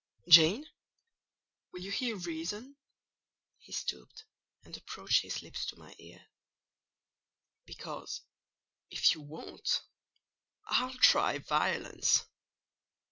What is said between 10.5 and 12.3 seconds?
I'll try violence."